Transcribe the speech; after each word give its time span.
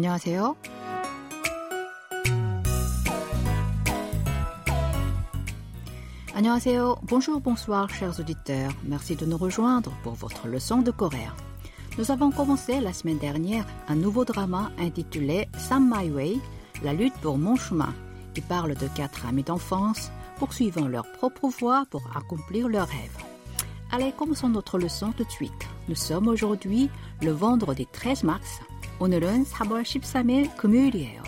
안녕하세요. 0.00 0.56
Annyeonghaseyo. 6.36 6.98
Bonjour, 7.02 7.40
bonsoir, 7.40 7.88
chers 7.88 8.20
auditeurs. 8.20 8.70
Merci 8.84 9.16
de 9.16 9.24
nous 9.24 9.38
rejoindre 9.38 9.90
pour 10.02 10.12
votre 10.12 10.48
leçon 10.48 10.82
de 10.82 10.90
coréen. 10.90 11.32
Nous 11.96 12.10
avons 12.10 12.30
commencé 12.30 12.78
la 12.78 12.92
semaine 12.92 13.16
dernière 13.16 13.64
un 13.88 13.94
nouveau 13.94 14.26
drama 14.26 14.70
intitulé 14.78 15.48
Sam 15.56 15.90
My 15.90 16.10
Way, 16.10 16.36
la 16.84 16.92
lutte 16.92 17.16
pour 17.22 17.38
mon 17.38 17.56
chemin, 17.56 17.94
qui 18.34 18.42
parle 18.42 18.74
de 18.74 18.86
quatre 18.88 19.24
amis 19.24 19.44
d'enfance 19.44 20.10
poursuivant 20.36 20.86
leur 20.86 21.10
propre 21.12 21.48
voie 21.48 21.86
pour 21.90 22.02
accomplir 22.14 22.68
leurs 22.68 22.88
rêves. 22.88 23.24
Allez, 23.90 24.12
commençons 24.12 24.50
notre 24.50 24.78
leçon 24.78 25.12
tout 25.12 25.24
de 25.24 25.30
suite. 25.30 25.66
Nous 25.88 25.94
sommes 25.94 26.28
aujourd'hui 26.28 26.90
le 27.22 27.30
vendredi 27.30 27.86
13 27.90 28.24
mars. 28.24 28.60
오늘은 29.00 29.44
4월 29.44 29.82
13일 29.82 30.56
금요일이에요. 30.56 31.22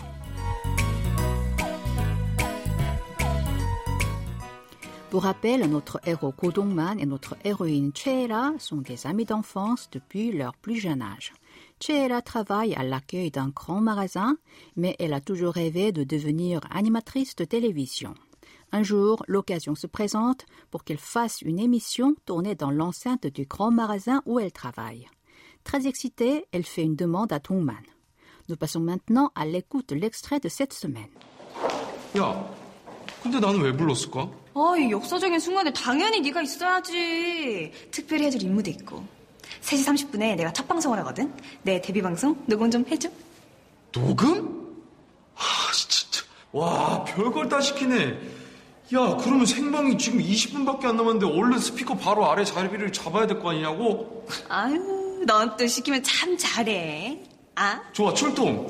Pour 5.09 5.23
rappel, 5.23 5.67
notre 5.67 5.99
héros 6.05 6.31
Ko 6.31 6.51
Dong-man 6.51 6.99
et 6.99 7.07
notre 7.07 7.35
héroïne 7.43 7.91
Cheera 7.95 8.53
sont 8.59 8.77
des 8.77 9.07
amis 9.07 9.25
d'enfance 9.25 9.89
depuis 9.91 10.31
leur 10.31 10.53
plus 10.55 10.75
jeune 10.75 11.01
âge. 11.01 11.33
Cheera 11.79 12.21
travaille 12.21 12.75
à 12.75 12.83
l'accueil 12.83 13.31
d'un 13.31 13.49
grand 13.49 13.81
magasin, 13.81 14.37
mais 14.75 14.95
elle 14.99 15.13
a 15.13 15.21
toujours 15.21 15.53
rêvé 15.53 15.91
de 15.91 16.03
devenir 16.03 16.61
animatrice 16.69 17.35
de 17.35 17.43
télévision. 17.43 18.13
Un 18.71 18.83
jour, 18.83 19.23
l'occasion 19.27 19.73
se 19.73 19.87
présente 19.87 20.45
pour 20.69 20.83
qu'elle 20.83 20.99
fasse 20.99 21.41
une 21.41 21.59
émission 21.59 22.15
tournée 22.25 22.53
dans 22.53 22.69
l'enceinte 22.69 23.25
du 23.25 23.45
grand 23.45 23.71
magasin 23.71 24.21
où 24.27 24.39
elle 24.39 24.51
travaille. 24.51 25.07
Très 25.64 25.86
excitée, 25.86 26.46
elle 26.52 26.64
fait 26.64 26.82
une 26.82 26.94
demande 26.96 27.32
à 27.32 27.38
Dong-man. 27.38 27.82
Nous 28.48 28.56
passons 28.56 28.80
maintenant 28.80 29.30
à 29.34 29.46
l'écoute 29.46 29.88
de 29.88 29.94
l'extrait 29.94 30.38
de 30.40 30.48
cette 30.48 30.72
semaine. 30.74 31.08
야, 32.18 32.44
근데 33.22 33.40
나는 33.40 33.60
왜 33.62 33.72
불렀을까? 33.72 34.28
아, 34.54 34.74
이 34.78 34.90
역사적인 34.90 35.40
순간에 35.40 35.72
당연히 35.72 36.20
네가 36.20 36.42
있어야지. 36.42 37.72
특별히 37.90 38.26
해줄 38.26 38.42
임무도 38.42 38.70
있고. 38.70 39.02
3시 39.62 40.10
30분에 40.10 40.36
내가 40.36 40.52
첫 40.52 40.68
방송을 40.68 40.98
하거든. 40.98 41.32
내 41.62 41.80
데뷔 41.80 42.02
방송 42.02 42.36
녹음 42.46 42.70
좀 42.70 42.84
해줘. 42.86 43.08
녹음? 43.92 44.76
아, 45.34 45.40
진짜. 45.72 46.22
와, 46.52 47.02
별걸 47.04 47.48
다 47.48 47.60
시키네. 47.60 48.18
야, 48.94 49.16
그러면 49.16 49.46
생방이 49.46 49.96
지금 49.96 50.20
20분밖에 50.20 50.84
안 50.84 50.96
남았는데 50.98 51.26
얼른 51.26 51.58
스피커 51.58 51.96
바로 51.96 52.30
아래 52.30 52.44
자리를 52.44 52.92
잡아야 52.92 53.26
될 53.26 53.40
거 53.40 53.50
아니냐고? 53.50 54.26
아유, 54.50 54.93
넌 55.25 55.55
또 55.57 55.67
시키면 55.67 56.03
참 56.03 56.37
잘해. 56.37 57.23
아? 57.55 57.81
좋아, 57.93 58.13
출동. 58.13 58.67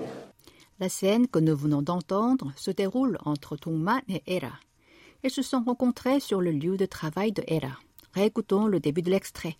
La 0.79 0.87
scène 0.87 1.27
que 1.27 1.39
nous 1.39 1.55
venons 1.57 1.81
d'entendre 1.81 2.53
se 2.55 2.71
déroule 2.71 3.17
entre 3.25 3.57
Dong-man 3.57 4.01
et 4.07 4.23
Hera. 4.25 4.59
Ils 5.23 5.29
se 5.29 5.41
sont 5.41 5.61
rencontrés 5.63 6.19
sur 6.21 6.39
le 6.41 6.51
lieu 6.51 6.77
de 6.77 6.85
travail 6.85 7.31
de 7.33 7.43
Hera. 7.47 7.77
Réécoutons 8.13 8.67
le 8.67 8.79
début 8.79 9.01
de 9.01 9.11
l'extrait. 9.11 9.57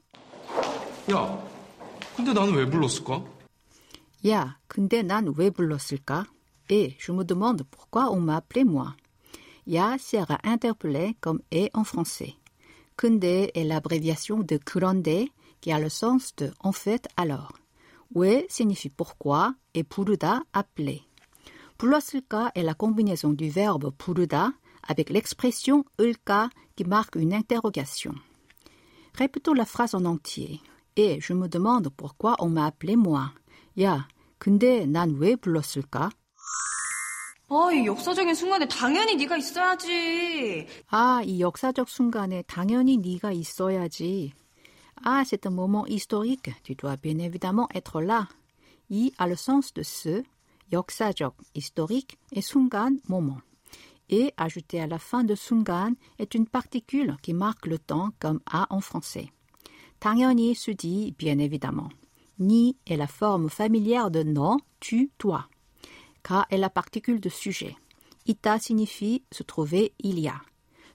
야, 1.11 1.43
근데 2.15 2.33
나는 2.33 2.53
왜 2.53 2.65
불렀을까? 2.69 3.23
야, 4.27 4.57
근데 4.67 5.01
난 5.03 5.27
왜 5.35 5.49
불렀을까? 5.49 6.25
Et 6.69 6.95
je 6.99 7.11
me 7.11 7.23
demande 7.23 7.63
pourquoi 7.69 8.11
on 8.11 8.19
m'a 8.21 8.37
appelé 8.37 8.63
moi. 8.63 8.95
Ya 9.65 9.97
sert 9.97 10.31
à 10.31 10.39
interpeller 10.43 11.15
comme 11.19 11.41
et 11.51 11.69
en 11.73 11.83
français. 11.83 12.35
근데 12.95 13.51
est 13.55 13.63
l'abréviation 13.63 14.39
de 14.39 14.57
그런데 14.57 15.29
qui 15.63 15.71
a 15.71 15.79
le 15.79 15.89
sens 15.89 16.35
de 16.35 16.51
en 16.59 16.71
fait 16.71 17.07
alors. 17.17 17.51
왜 18.15 18.47
signifie 18.49 18.89
pourquoi 18.89 19.55
et 19.73 19.83
부르다 19.83 20.43
appeler. 20.53 21.01
불렀을까 21.77 22.51
est 22.55 22.63
la 22.63 22.73
combinaison 22.73 23.33
du 23.33 23.49
verbe 23.49 23.91
부르다 23.97 24.53
avec 24.87 25.09
l'expression 25.09 25.85
을까 25.99 26.49
qui 26.75 26.83
marque 26.85 27.15
une 27.15 27.33
interrogation. 27.33 28.13
Répétons 29.13 29.53
la 29.53 29.65
phrase 29.65 29.93
en 29.95 30.05
entier. 30.05 30.61
Et 30.95 31.21
je 31.21 31.33
me 31.33 31.47
demande 31.47 31.89
pourquoi 31.95 32.35
on 32.39 32.49
m'a 32.49 32.65
appelé 32.65 32.95
moi. 32.95 33.31
야, 33.79 34.07
근데 34.37 34.85
난 34.85 35.15
왜 35.19 35.35
불렀을까? 35.35 36.09
아, 37.51 37.71
이 37.73 37.85
역사적인 37.85 38.35
순간에 38.35 38.67
당연히 38.67 39.15
네가 39.15 39.37
있어야지. 39.37 40.67
아, 40.89 41.21
이 41.23 41.39
역사적 41.39 41.89
순간에 41.89 42.43
당연히 42.43 42.97
네가 42.97 43.31
있어야지. 43.31 44.33
Ah, 45.03 45.23
c'est 45.25 45.45
un 45.45 45.51
moment 45.51 45.85
historique. 45.85 46.49
Tu 46.63 46.75
dois 46.75 46.97
bien 46.97 47.19
évidemment 47.19 47.67
être 47.73 48.01
là. 48.01 48.27
이 48.89 49.13
a 49.17 49.27
le 49.27 49.35
sens 49.35 49.73
de 49.73 49.83
ce, 49.83 50.23
역사적, 50.71 51.35
historique, 51.55 52.17
et 52.31 52.41
순간, 52.41 52.99
moment. 53.07 53.41
Et 54.09 54.33
ajouté 54.37 54.81
à 54.81 54.87
la 54.87 54.97
fin 54.97 55.23
de 55.23 55.35
순간 55.35 55.95
est 56.17 56.33
une 56.33 56.47
particule 56.47 57.15
qui 57.21 57.33
marque 57.33 57.67
le 57.67 57.77
temps 57.77 58.09
comme 58.19 58.39
a 58.51 58.65
en 58.71 58.81
français. 58.81 59.29
당연히 59.99 60.55
se 60.55 60.71
dit 60.71 61.13
bien 61.17 61.37
évidemment. 61.37 61.89
Ni 62.39 62.77
est 62.87 62.97
la 62.97 63.07
forme 63.07 63.49
familière 63.49 64.09
de 64.09 64.23
non, 64.23 64.57
tu, 64.79 65.11
toi. 65.17 65.47
Ka 66.23 66.47
est 66.49 66.57
la 66.57 66.69
particule 66.69 67.19
de 67.19 67.29
sujet. 67.29 67.75
Ita 68.25 68.59
signifie 68.59 69.23
se 69.31 69.43
trouver, 69.43 69.93
il 69.99 70.19
y 70.19 70.27
a. 70.27 70.41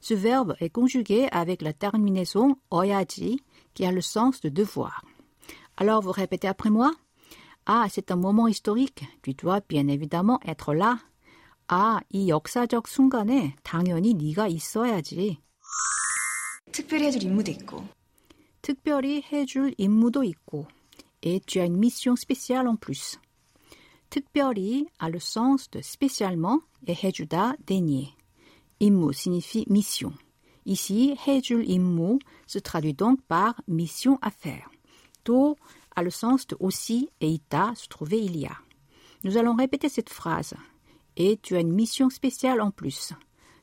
Ce 0.01 0.15
verbe 0.15 0.55
est 0.61 0.71
conjugué 0.71 1.29
avec 1.31 1.63
la 1.63 1.73
terminaison 1.73 2.57
oyaji 2.71 3.41
qui 3.75 3.85
a 3.85 3.93
le 3.93 4.01
sens 4.01 4.41
de 4.41 4.49
devoir. 4.49 5.05
Alors 5.77 6.03
vous 6.03 6.13
répétez 6.13 6.49
après 6.49 6.71
moi. 6.71 6.93
Ah, 7.67 7.87
c'est 7.91 8.11
un 8.11 8.17
moment 8.17 8.47
historique. 8.47 9.05
Tu 9.23 9.35
dois 9.35 9.61
bien 9.69 9.89
évidemment 9.89 10.41
être 10.45 10.75
là. 10.75 10.99
아, 11.69 12.01
이 12.11 12.29
역사적 12.29 12.87
순간에 12.89 13.57
당연히 13.63 14.13
네가 14.15 14.49
있어야지. 14.49 15.39
특별히 16.73 17.07
해줄 17.07 17.23
임무도 17.23 17.51
있고. 17.53 17.85
특별히 18.61 19.23
해줄 19.33 19.75
임무도 19.79 20.25
있고. 20.25 20.67
Et 21.23 21.41
tu 21.47 21.61
as 21.61 21.65
une 21.65 21.79
mission 21.79 22.17
spéciale 22.17 22.69
en 22.69 22.77
plus. 22.77 23.19
특별히 24.11 24.87
a 24.99 25.09
le 25.09 25.19
sens 25.19 25.71
de 25.71 25.81
spécialement 25.81 26.61
et 26.87 26.95
해주다 26.95 27.57
dénier. 27.65 28.15
임무 28.79 29.13
signifie 29.15 29.65
mission. 29.71 30.13
Ici, 30.69 31.17
해줄 31.27 31.65
임무 31.69 32.19
se 32.47 32.59
traduit 32.59 32.95
donc 32.95 33.21
par 33.29 33.61
mission 33.69 34.19
à 34.23 34.31
faire. 34.31 34.71
또 35.25 35.57
a 35.97 36.03
le 36.03 36.11
sens 36.11 36.47
de 36.47 36.57
aussi 36.61 37.11
et 37.21 37.29
ita 37.29 37.73
se 37.75 37.89
trouver 37.89 38.21
il 38.23 38.37
y 38.37 38.47
a. 38.47 38.57
Nous 39.25 39.37
allons 39.37 39.55
répéter 39.55 39.89
cette 39.89 40.11
phrase. 40.11 40.55
Et 41.17 41.39
tu 41.43 41.57
as 41.57 41.61
une 41.61 41.73
mission 41.73 42.11
spéciale 42.11 42.61
en 42.61 42.71
plus. 42.71 43.15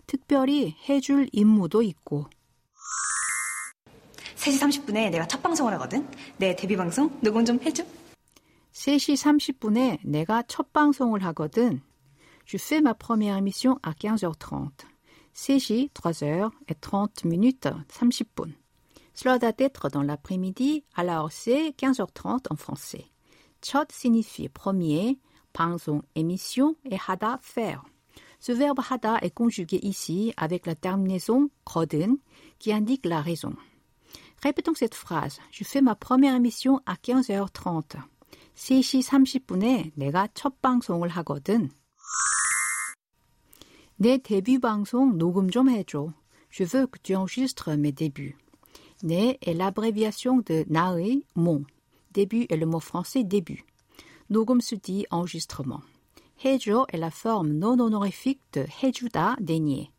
특별히 0.08 0.76
해줄 0.90 1.30
임무도 1.32 1.82
있고. 1.82 2.28
3시 4.36 4.60
30분에 4.60 5.12
내가 5.12 5.28
첫 5.28 5.44
방송을 5.44 5.74
하거든. 5.74 6.08
내 6.38 6.56
데뷔 6.56 6.76
방송 6.76 7.16
녹음 7.22 7.46
좀 7.46 7.60
해줘. 7.62 7.84
3시 8.74 9.16
30분에 9.16 10.00
내가 10.04 10.44
첫 10.48 10.74
방송을 10.74 11.24
하거든. 11.26 11.82
Je 12.46 12.58
fais 12.58 12.82
ma 12.82 12.94
première 12.94 13.38
émission 13.38 13.78
à 13.84 13.94
15h30. 13.94 14.72
3시, 15.36 15.92
3h 15.92 16.52
et 16.68 16.76
30 16.76 17.26
minutes, 17.26 17.68
30분. 17.90 18.52
Cela 19.14 19.40
doit 19.40 19.52
être 19.58 19.90
dans 19.90 20.04
l'après-midi, 20.04 20.84
alors 20.96 21.32
c'est 21.32 21.70
15h30 21.78 22.46
en 22.50 22.56
français. 22.56 23.06
첫 23.62 23.92
signifie 23.92 24.50
premier, 24.50 25.20
방송, 25.54 26.02
émission 26.16 26.76
et 26.86 26.98
하다, 26.98 27.40
faire. 27.42 27.84
Ce 28.40 28.52
verbe 28.52 28.80
하다 28.80 29.20
est 29.22 29.30
conjugué 29.30 29.80
ici 29.84 30.34
avec 30.36 30.66
la 30.66 30.74
terminaison 30.74 31.52
거든 31.64 32.18
qui 32.58 32.74
indique 32.74 33.06
la 33.06 33.22
raison. 33.22 33.54
Répétons 34.42 34.74
cette 34.74 34.96
phrase. 34.96 35.40
Je 35.52 35.64
fais 35.64 35.82
ma 35.82 35.94
première 35.94 36.36
émission 36.36 36.82
à 36.88 36.96
15h30. 36.96 37.98
3시 38.56 39.04
30분에 39.04 39.92
내가 39.96 40.28
첫 40.34 40.60
방송을 40.62 41.10
하거든. 41.10 41.70
내 43.98 44.18
데뷔 44.18 44.60
방송 44.60 45.18
녹음 45.18 45.50
좀 45.50 45.70
해줘. 45.70 46.14
Je 46.50 46.64
veux 46.64 46.88
que 46.88 47.00
tu 47.02 47.16
enregistres 47.16 47.78
mes 47.78 47.92
débuts. 47.92 48.36
내 49.04 49.38
est 49.42 49.54
l'abréviation 49.54 50.42
de 50.44 50.66
나의, 50.68 51.24
mon. 51.36 51.64
Début 52.12 52.46
est 52.50 52.58
le 52.58 52.66
mot 52.66 52.82
français 52.82 53.24
début. 53.24 53.64
녹음 54.30 54.60
se 54.60 54.76
dit 54.76 55.06
enregistrement. 55.12 55.82
해줘 56.44 56.86
est 56.92 56.98
la 56.98 57.12
forme 57.12 57.54
non 57.54 57.80
honorifique 57.80 58.42
de 58.54 58.66
해주다, 58.82 59.38
dénier. 59.40 59.92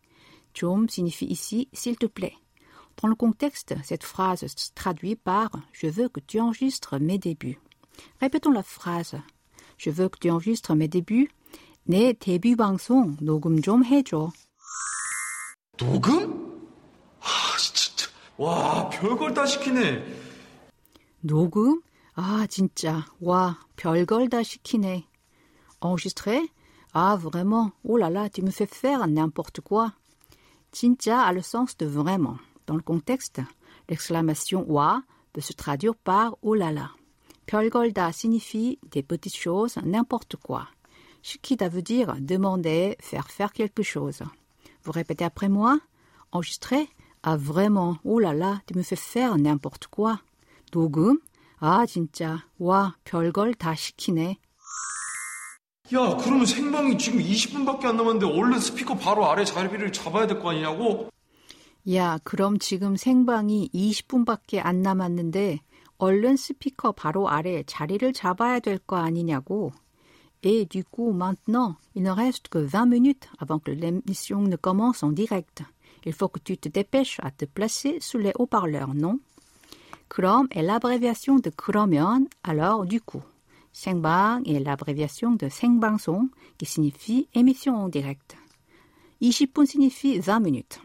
좀 0.52 0.88
signifie 0.88 1.26
ici 1.26 1.68
s'il 1.72 1.96
te 1.96 2.06
plaît. 2.06 2.34
Dans 3.00 3.08
le 3.08 3.14
contexte, 3.14 3.74
cette 3.84 4.04
phrase 4.04 4.46
se 4.46 4.70
traduit 4.74 5.16
par 5.16 5.50
Je 5.72 5.86
veux 5.86 6.08
que 6.08 6.20
tu 6.20 6.40
enregistres 6.40 7.00
mes 7.00 7.18
débuts. 7.18 7.58
Répétons 8.20 8.52
la 8.52 8.62
phrase. 8.62 9.16
Je 9.78 9.90
veux 9.90 10.08
que 10.08 10.18
tu 10.18 10.30
enregistres 10.30 10.74
mes 10.74 10.88
débuts. 10.88 11.30
내 11.86 12.12
데뷔 12.12 12.54
방송 12.56 13.16
녹음 13.20 13.60
좀 13.60 13.84
해줘. 13.84 14.30
녹음? 15.78 16.60
아, 17.20 17.56
진짜. 17.58 18.08
와, 18.36 18.88
별걸 18.90 19.34
다 19.34 19.46
시키네. 19.46 20.04
녹음? 21.20 21.80
아, 22.14 22.46
진짜. 22.48 23.06
와, 23.20 23.58
별걸 23.76 24.28
다 24.28 24.42
시키네. 24.42 25.06
Enregistrer 25.84 26.48
Ah, 26.94 27.16
vraiment 27.16 27.72
Oh 27.84 27.96
là 27.96 28.10
là, 28.10 28.28
tu 28.28 28.42
me 28.42 28.50
fais 28.50 28.66
faire 28.66 29.06
n'importe 29.08 29.60
quoi. 29.62 29.92
진짜 30.70 31.22
a 31.22 31.32
le 31.32 31.40
sens 31.42 31.76
de 31.78 31.86
vraiment. 31.86 32.36
Dans 32.66 32.76
le 32.76 32.82
contexte, 32.82 33.40
l'exclamation 33.88 34.64
wa 34.68 35.02
peut 35.32 35.40
se 35.40 35.52
traduire 35.54 35.96
par 35.96 36.36
oh 36.42 36.54
là 36.54 36.70
là. 36.70 36.90
별걸 37.46 37.92
다 37.92 38.12
signifie 38.12 38.78
des 38.90 39.02
petites 39.02 39.36
choses, 39.36 39.76
n'importe 39.82 40.36
quoi. 40.36 40.68
시키다 41.27 41.67
veut 41.67 41.83
dire 41.83 42.15
demander, 42.21 42.95
faire 43.01 43.27
faire 43.29 43.51
quelque 43.51 43.83
chose. 43.83 44.23
Vous 44.83 44.93
répétez 44.93 45.25
après 45.25 45.49
moi 45.49 45.77
Enregistrer 46.31 46.87
Ah 47.21 47.35
vraiment, 47.35 47.97
oh 48.05 48.19
là 48.19 48.31
là, 48.33 48.61
tu 48.65 48.77
me 48.77 48.83
fais 48.83 48.95
faire 48.95 49.37
n'importe 49.37 49.87
quoi. 49.87 50.19
녹음 50.71 51.19
아 51.59 51.85
진짜 51.85 52.45
와 52.59 52.95
별걸 53.03 53.55
다 53.55 53.75
시키네. 53.75 54.37
야, 55.93 56.17
그러면 56.17 56.45
생방이 56.45 56.97
지금 56.97 57.19
20분밖에 57.19 57.85
안 57.85 57.97
남았는데 57.97 58.25
얼른 58.25 58.59
스피커 58.59 58.95
바로 58.97 59.25
아래 59.29 59.43
자리를 59.43 59.91
잡아야 59.91 60.27
될 60.27 60.39
거 60.39 60.51
아니냐고? 60.51 61.09
야, 61.93 62.19
그럼 62.23 62.57
지금 62.59 62.95
생방이 62.95 63.69
20분밖에 63.73 64.59
안 64.63 64.81
남았는데 64.81 65.59
얼른 65.97 66.37
스피커 66.37 66.91
바로 66.93 67.27
아래 67.29 67.63
자리를 67.63 68.13
잡아야 68.13 68.59
될 68.59 68.77
거 68.79 68.95
아니냐고. 68.97 69.71
Et 70.42 70.64
du 70.66 70.84
coup, 70.84 71.12
maintenant, 71.12 71.76
il 71.94 72.02
ne 72.02 72.10
reste 72.10 72.48
que 72.48 72.58
20 72.58 72.86
minutes 72.86 73.28
avant 73.38 73.58
que 73.58 73.70
l'émission 73.70 74.42
ne 74.42 74.56
commence 74.56 75.02
en 75.02 75.12
direct. 75.12 75.62
Il 76.04 76.12
faut 76.12 76.28
que 76.28 76.40
tu 76.40 76.58
te 76.58 76.68
dépêches 76.68 77.20
à 77.22 77.30
te 77.30 77.44
placer 77.44 77.98
sous 78.00 78.18
les 78.18 78.32
haut-parleurs, 78.36 78.94
non? 78.94 79.20
그럼 80.08 80.46
est 80.50 80.62
l'abréviation 80.62 81.38
de 81.38 81.50
그러면, 81.50 82.26
alors 82.42 82.84
du 82.84 83.00
coup. 83.00 83.22
생방 83.72 84.42
est 84.44 84.60
l'abréviation 84.60 85.32
de 85.32 85.48
생방송 85.48 86.28
qui 86.58 86.66
signifie 86.66 87.28
émission 87.34 87.76
en 87.76 87.88
direct. 87.88 88.36
20분 89.22 89.64
signifie 89.64 90.18
20 90.18 90.40
minutes. 90.40 90.80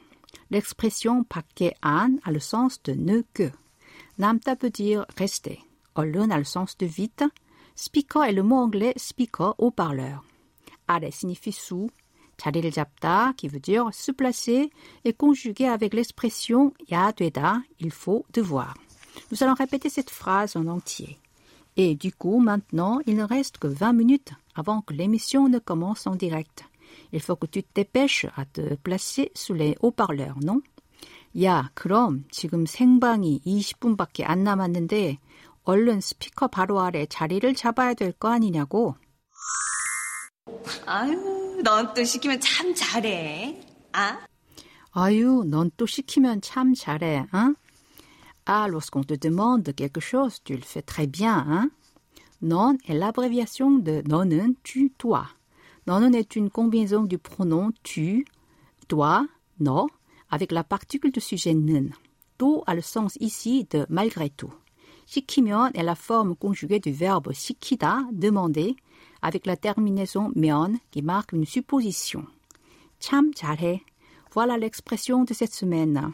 L'expression 0.50 1.26
밖에 1.26 1.74
안 1.82 2.20
a 2.24 2.32
le 2.32 2.40
sens 2.40 2.82
de 2.84 2.94
ne 2.94 3.24
que. 3.34 3.52
남다 4.18 4.56
veut 4.56 4.72
dire 4.72 5.06
rester. 5.18 5.60
얼른 5.96 6.32
a 6.32 6.38
le 6.38 6.46
sens 6.46 6.78
de 6.78 6.86
vite. 6.86 7.26
Speaker 7.76 8.24
est 8.24 8.34
le 8.34 8.44
mot 8.44 8.58
anglais 8.58 8.94
speaker, 8.98 9.56
haut-parleur. 9.58 10.24
아래 10.88 11.10
signifie 11.10 11.52
sous. 11.52 11.90
자리를 12.38 12.70
잡다 12.72 13.34
qui 13.36 13.48
veut 13.48 13.60
dire 13.60 13.90
se 13.92 14.12
placer 14.12 14.70
est 15.06 15.18
conjugué 15.18 15.68
avec 15.68 15.94
l'expression 15.94 16.72
야 16.92 17.12
되다, 17.12 17.64
il 17.80 17.92
faut, 17.92 18.26
devoir. 18.34 18.74
Nous 19.32 19.44
allons 19.44 19.56
répéter 19.56 19.90
cette 19.90 20.10
phrase 20.10 20.56
en 20.56 20.68
entier. 20.68 21.18
Et 21.76 21.96
du 21.96 22.12
coup, 22.12 22.40
maintenant, 22.40 23.00
il 23.06 23.16
ne 23.16 23.24
reste 23.24 23.58
que 23.60 23.68
20 23.68 23.94
minutes 23.94 24.32
avant 24.56 24.82
que 24.82 24.94
l'émission 24.94 25.48
ne 25.48 25.60
commence 25.60 26.08
en 26.08 26.16
direct. 26.16 26.64
Il 27.12 27.22
faut 27.22 27.36
que 27.36 27.46
tu 27.46 27.64
te 27.64 27.70
dépêches 27.76 28.26
à 28.36 28.46
te 28.46 28.76
placer 28.76 29.32
sous 29.36 29.54
les 29.54 29.76
haut-parleurs, 29.82 30.38
non? 30.42 30.62
야, 31.44 31.70
그럼 31.76 32.26
지금 32.32 32.66
생방이 32.66 33.42
20분밖에 33.46 34.24
안 34.24 34.44
남았는데 34.44 35.20
얼른 35.65 36.01
스피커 36.01 36.49
바로 36.49 36.81
아래 36.81 37.07
자리를 37.07 37.55
잡아야 37.55 37.95
될 37.95 38.13
거 38.13 38.29
아니냐고. 38.29 38.97
아유, 40.87 41.61
넌 41.63 41.95
또 41.95 42.05
시키면 42.05 42.41
참 42.41 42.75
잘해. 42.75 43.61
아? 43.93 44.19
아유, 44.93 45.45
넌 45.47 45.71
또 45.77 45.87
시키면 45.87 46.41
참 46.41 46.75
잘해, 46.75 47.27
응? 47.35 47.55
Ah, 48.45 48.67
lorsqu'on 48.69 49.05
te 49.05 49.15
demande 49.17 49.73
quelque 49.73 50.01
chose, 50.01 50.41
tu 50.43 50.55
le 50.57 50.63
fais 50.65 50.83
très 50.83 51.07
bien, 51.07 51.45
hein? 51.47 51.71
Non 52.43 52.77
est 52.89 52.99
l'abréviation 52.99 53.79
de 53.79 54.03
너는, 54.05 54.57
tu, 54.65 54.91
toi. 54.99 55.29
너는 55.87 56.13
est 56.15 56.35
une 56.35 56.51
combinaison 56.51 57.05
du 57.05 57.19
pronom 57.19 57.71
tu, 57.85 58.25
toi, 58.89 59.25
no, 59.61 59.89
avec 60.29 60.51
la 60.51 60.65
particule 60.65 61.13
de 61.13 61.21
sujet 61.21 61.55
는. 61.55 61.93
To 62.39 62.65
a 62.67 62.75
le 62.75 62.83
sens 62.83 63.17
ici 63.21 63.65
de 63.71 63.87
malgré 63.89 64.29
tout. 64.29 64.53
시키면 65.06 65.72
est 65.74 65.84
la 65.84 65.96
forme 65.96 66.36
conjuguée 66.36 66.80
du 66.80 66.92
verbe 66.92 67.34
시키다, 67.34 68.10
demander, 68.12 68.76
avec 69.22 69.46
la 69.46 69.56
terminaison 69.56 70.32
면 70.36 70.80
qui 70.92 71.02
marque 71.02 71.34
une 71.34 71.46
supposition. 71.46 72.26
참 73.00 73.34
잘해. 73.34 73.82
Voilà 74.32 74.58
l'expression 74.58 75.24
de 75.24 75.34
cette 75.34 75.54
semaine. 75.54 76.14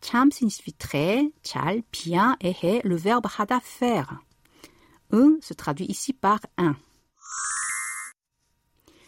참 0.00 0.30
signifie 0.30 0.74
très, 0.74 1.32
잘, 1.42 1.82
bien 1.92 2.36
et 2.40 2.52
해, 2.62 2.80
le 2.84 2.96
verbe 2.96 3.26
하다 3.26 3.60
faire. 3.62 4.18
Un 5.12 5.38
se 5.40 5.54
traduit 5.54 5.86
ici 5.86 6.12
par 6.12 6.40
un. 6.58 6.76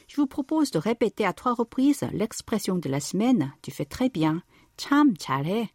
Je 0.09 0.17
vous 0.17 0.27
propose 0.27 0.71
de 0.71 0.79
répéter 0.79 1.27
à 1.27 1.33
trois 1.33 1.53
reprises 1.53 2.07
l'expression 2.13 2.77
de 2.77 2.89
la 2.89 3.01
semaine. 3.01 3.53
Tu 3.61 3.71
fais 3.71 3.85
très 3.85 4.09
bien. 4.09 4.43
참 4.77 5.17
잘해. 5.17 5.71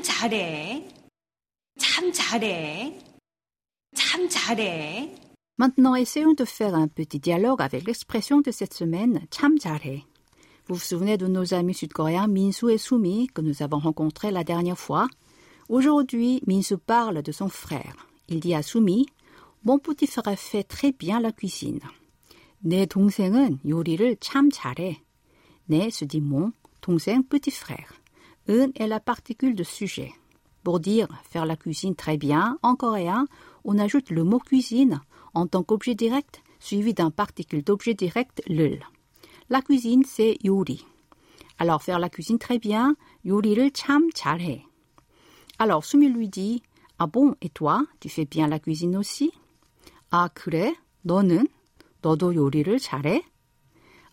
참 0.00 0.02
잘해. 0.02 0.88
참 1.78 2.10
잘해. 2.10 2.98
참 3.94 4.28
잘해. 4.28 5.14
Maintenant, 5.58 5.94
essayons 5.94 6.34
de 6.34 6.44
faire 6.44 6.74
un 6.74 6.88
petit 6.88 7.20
dialogue 7.20 7.60
avec 7.60 7.86
l'expression 7.86 8.40
de 8.40 8.50
cette 8.50 8.72
semaine, 8.72 9.26
참 9.30 9.58
잘해. 9.58 10.04
Vous 10.66 10.76
vous 10.76 10.80
souvenez 10.80 11.18
de 11.18 11.26
nos 11.26 11.52
amis 11.52 11.74
sud-coréens 11.74 12.26
Minsu 12.26 12.70
et 12.72 12.78
Sumi 12.78 13.28
que 13.28 13.42
nous 13.42 13.62
avons 13.62 13.78
rencontrés 13.78 14.30
la 14.30 14.44
dernière 14.44 14.78
fois 14.78 15.08
Aujourd'hui, 15.68 16.40
Minsu 16.46 16.78
parle 16.78 17.22
de 17.22 17.32
son 17.32 17.48
frère. 17.48 18.08
Il 18.28 18.40
dit 18.40 18.54
à 18.54 18.62
Sumi 18.62 19.06
Mon 19.64 19.78
petit 19.78 20.06
frère 20.06 20.38
fait 20.38 20.64
très 20.64 20.92
bien 20.92 21.20
la 21.20 21.32
cuisine. 21.32 21.80
내 22.60 22.86
동생은 22.86 23.60
요리를 23.68 24.16
참 24.20 24.50
잘해. 24.50 25.02
내 25.68 25.88
se 25.88 26.06
dit 26.06 26.22
mon, 26.22 26.52
동생 26.80 27.22
petit 27.22 27.50
frère. 27.50 27.92
Un 28.48 28.70
est 28.76 28.86
la 28.86 29.00
particule 29.00 29.54
de 29.54 29.64
sujet. 29.64 30.12
Pour 30.62 30.80
dire 30.80 31.08
faire 31.30 31.46
la 31.46 31.56
cuisine 31.56 31.94
très 31.94 32.16
bien, 32.16 32.58
en 32.62 32.76
coréen, 32.76 33.26
on 33.64 33.78
ajoute 33.78 34.10
le 34.10 34.24
mot 34.24 34.38
cuisine 34.38 35.00
en 35.34 35.46
tant 35.46 35.62
qu'objet 35.62 35.94
direct 35.94 36.42
suivi 36.58 36.94
d'un 36.94 37.10
particule 37.10 37.62
d'objet 37.62 37.94
direct 37.94 38.42
를. 38.48 38.80
La 39.48 39.62
cuisine, 39.62 40.04
c'est 40.04 40.38
요리. 40.44 40.84
Alors, 41.58 41.82
faire 41.82 41.98
la 41.98 42.08
cuisine 42.08 42.38
très 42.38 42.58
bien, 42.58 42.96
요리를 43.24 43.70
참 43.72 44.10
잘해. 44.12 44.64
Alors, 45.58 45.84
Sumi 45.84 46.08
lui 46.08 46.28
dit, 46.28 46.62
ah 46.98 47.06
bon, 47.06 47.34
et 47.40 47.48
toi, 47.48 47.84
tu 48.00 48.08
fais 48.08 48.26
bien 48.26 48.48
la 48.48 48.58
cuisine 48.58 48.96
aussi? 48.96 49.32
Ah, 50.10 50.28
그래? 50.34 50.74
너는? 51.02 51.46
너도 52.02 52.34
요리를 52.34 52.78
잘해? 52.78 53.22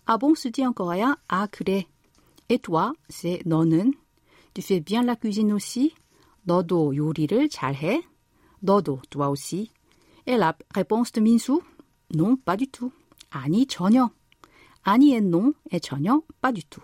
Ah 0.06 0.18
bon, 0.18 0.36
se 0.36 0.50
dit 0.50 0.66
en 0.66 0.74
coréen, 0.74 1.16
ah, 1.30 1.48
그래. 1.48 1.86
Et 2.50 2.60
toi, 2.60 2.94
c'est 3.10 3.42
너는? 3.46 3.94
Tu 4.58 4.62
fais 4.62 4.80
bien 4.80 5.04
la 5.04 5.16
cuisine 5.16 5.54
aussi? 5.54 5.94
너도 6.44 6.96
요리를 6.96 7.50
잘해? 7.50 8.04
너도, 8.60 9.02
toi 9.10 9.30
aussi. 9.30 9.72
Et 10.26 10.38
la 10.38 10.56
réponse 10.74 11.12
de 11.12 11.22
Minsu? 11.22 11.60
Non, 12.14 12.36
pas 12.38 12.58
du 12.58 12.68
tout. 12.68 12.92
아니, 13.32 13.66
전혀. 13.66 14.10
아니 14.84 15.16
et 15.16 15.22
non 15.22 15.54
et 15.72 15.80
전혀, 15.80 16.22
pas 16.42 16.52
du 16.52 16.64
tout. 16.64 16.84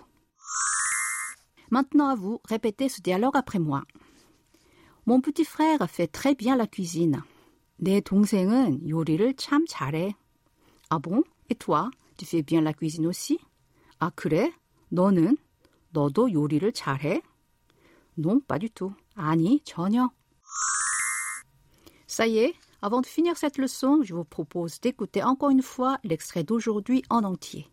Maintenant 1.70 2.08
à 2.10 2.16
vous, 2.16 2.42
répétez 2.46 2.90
ce 2.90 3.02
dialogue 3.02 3.36
après 3.36 3.60
moi. 3.60 3.84
Mon 5.06 5.22
petit 5.22 5.46
frère 5.46 5.90
fait 5.90 6.08
très 6.08 6.36
bien 6.36 6.56
la 6.56 6.68
cuisine. 6.68 7.22
내 7.82 8.02
동생은 8.02 8.90
요리를 8.90 9.36
참 9.36 9.66
잘해. 9.66 10.14
Ah 10.90 11.00
bon? 11.00 11.24
Et 11.50 11.56
toi? 11.56 11.90
Tu 12.18 12.26
fais 12.26 12.42
bien 12.44 12.62
la 12.62 12.74
cuisine 12.74 13.08
aussi? 13.08 13.40
아 14.00 14.10
그래? 14.16 14.52
너는? 14.90 15.38
너도 15.92 16.32
요리를 16.32 16.72
잘해? 16.74 17.22
Non, 18.17 18.41
pas 18.41 18.59
du 18.59 18.71
tout. 18.71 18.93
아니, 19.17 19.61
전혀. 19.65 20.09
Ça 22.07 22.27
y 22.27 22.39
est, 22.39 22.55
avant 22.81 23.01
de 23.01 23.07
finir 23.07 23.37
cette 23.37 23.59
leçon, 23.59 24.03
je 24.03 24.15
vous 24.15 24.25
propose 24.25 24.81
d'écouter 24.81 25.23
encore 25.23 25.51
une 25.51 25.63
fois 25.63 25.99
l'extrait 26.05 26.45
d'aujourd'hui 26.45 27.03
en 27.11 27.25
entier. 27.25 27.67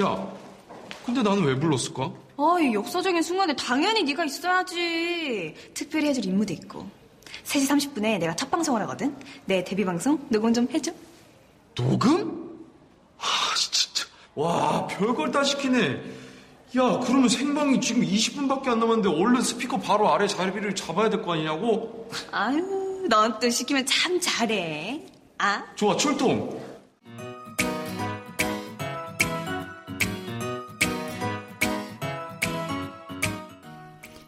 야, 0.00 0.36
근데 1.04 1.22
나는 1.22 1.44
왜 1.44 1.58
불렀을까? 1.58 2.12
어, 2.36 2.58
이 2.58 2.74
역사적인 2.74 3.22
순간에 3.22 3.56
당연히 3.56 4.02
네가 4.04 4.24
있어야지. 4.26 5.54
특별히 5.72 6.08
해줄 6.08 6.26
임무도 6.26 6.52
있고. 6.54 6.86
3시 7.44 7.94
30분에 7.94 8.18
내가 8.18 8.36
첫 8.36 8.50
방송을 8.50 8.82
하거든. 8.82 9.14
내 9.46 9.64
데뷔 9.64 9.84
방송 9.84 10.18
녹음 10.28 10.52
좀 10.52 10.68
해줘. 10.70 10.92
녹음? 11.76 12.58
아, 13.18 13.24
진짜. 13.56 14.06
와, 14.34 14.86
별걸 14.86 15.30
다 15.30 15.44
시키네. 15.44 16.02
야, 16.76 17.00
그러면 17.04 17.28
생방이 17.28 17.80
지금 17.80 18.02
20분밖에 18.02 18.68
안 18.68 18.80
남았는데 18.80 19.08
얼른 19.08 19.40
스피커 19.42 19.78
바로 19.78 20.12
아래 20.12 20.26
자리를 20.26 20.74
잡아야 20.74 21.08
될 21.08 21.22
거 21.22 21.32
아니냐고? 21.34 22.08
아유, 22.32 23.06
넌 23.08 23.38
또 23.38 23.48
시키면 23.48 23.86
참 23.86 24.20
잘해. 24.20 25.06
아? 25.38 25.64
좋아, 25.76 25.96
출동. 25.96 26.58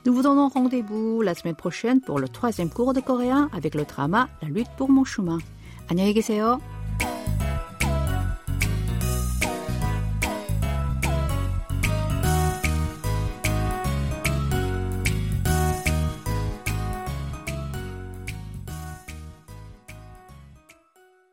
Nous 0.06 0.14
vous 0.14 0.22
donnons 0.22 0.48
rendez-vous 0.48 1.22
la 1.22 1.34
semaine 1.34 1.54
prochaine 1.56 2.00
pour 2.00 2.18
le 2.18 2.28
troisième 2.28 2.70
cours 2.70 2.94
de 2.94 3.00
coréen 3.00 3.50
avec 3.52 3.74
le 3.74 3.84
drama 3.84 4.28
La 4.42 4.48
lutte 4.48 4.70
pour 4.76 4.90
mon 4.90 5.04
chemin. 5.04 5.38
안녕히 5.90 6.12
계세요. 6.14 6.60